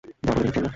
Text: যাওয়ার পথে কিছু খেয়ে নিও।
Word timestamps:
যাওয়ার 0.03 0.35
পথে 0.35 0.35
কিছু 0.39 0.53
খেয়ে 0.53 0.61
নিও। 0.63 0.69